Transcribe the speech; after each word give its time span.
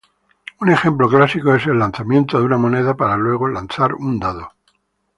Un 0.59 0.69
ejemplo 0.71 1.07
clásico 1.07 1.53
es 1.53 1.67
el 1.67 1.77
lanzamiento 1.77 2.39
de 2.39 2.45
una 2.45 2.57
moneda 2.57 2.95
para 2.95 3.17
luego 3.17 3.47
lanzar 3.47 3.93
un 3.93 4.17
dado. 4.19 4.49